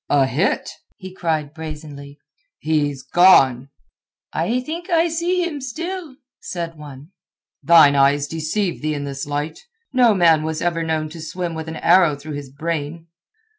"A 0.09 0.25
hit!" 0.25 0.67
he 0.97 1.13
cried 1.13 1.53
brazenly. 1.53 2.17
"He's 2.57 3.03
gone!" 3.03 3.69
"I 4.33 4.59
think 4.61 4.89
I 4.89 5.09
see 5.09 5.47
him 5.47 5.61
still," 5.61 6.15
said 6.39 6.75
one. 6.75 7.11
"Thine 7.61 7.95
eyes 7.95 8.27
deceive 8.27 8.81
thee 8.81 8.95
in 8.95 9.03
this 9.03 9.27
light. 9.27 9.59
No 9.93 10.15
man 10.15 10.41
was 10.41 10.59
ever 10.59 10.81
known 10.81 11.09
to 11.09 11.21
swim 11.21 11.53
with 11.53 11.67
an 11.67 11.75
arrow 11.75 12.15
through 12.15 12.33
his 12.33 12.49
brain." 12.49 13.09